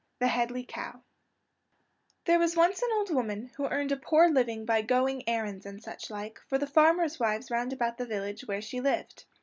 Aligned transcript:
The 0.17 0.29
Hedley 0.29 0.63
Kow 0.65 1.03
There 2.25 2.39
was 2.39 2.57
once 2.57 2.81
an 2.81 2.87
old 2.91 3.11
woman, 3.13 3.51
who 3.55 3.67
earned 3.67 3.91
a 3.91 3.95
poor 3.97 4.27
living 4.29 4.65
by 4.65 4.81
going 4.81 5.21
errands 5.29 5.63
and 5.63 5.79
such 5.79 6.09
like, 6.09 6.41
for 6.47 6.57
the 6.57 6.65
farmers' 6.65 7.19
wives 7.19 7.51
round 7.51 7.71
about 7.71 7.99
the 7.99 8.07
village 8.07 8.47
where 8.47 8.63
she 8.63 8.81
lived. 8.81 9.25